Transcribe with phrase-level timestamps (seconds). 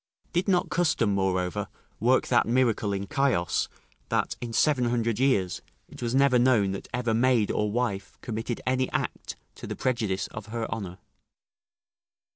[0.33, 1.67] Did not custom, moreover,
[1.99, 3.69] work that miracle in Chios
[4.09, 8.61] that, in seven hundred years, it was never known that ever maid or wife committed
[8.65, 10.97] any act to the prejudice of her honour?